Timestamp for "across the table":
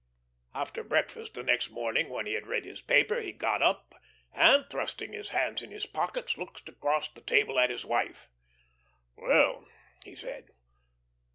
6.67-7.59